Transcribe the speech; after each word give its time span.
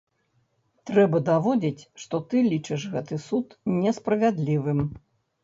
Трэба 0.89 1.19
даводзіць, 1.27 1.87
што 2.05 2.21
ты 2.31 2.41
лічыш 2.47 2.87
гэты 2.95 3.21
суд 3.27 3.55
несправядлівым. 3.83 4.85